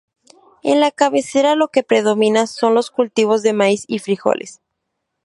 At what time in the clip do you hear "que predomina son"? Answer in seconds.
1.67-2.73